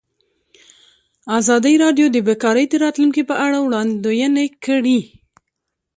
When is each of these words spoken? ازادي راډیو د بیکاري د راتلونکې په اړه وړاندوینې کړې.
ازادي 1.39 1.75
راډیو 1.83 2.07
د 2.11 2.17
بیکاري 2.27 2.65
د 2.69 2.73
راتلونکې 2.83 3.23
په 3.29 3.35
اړه 3.45 3.57
وړاندوینې 3.61 4.47
کړې. 4.65 4.99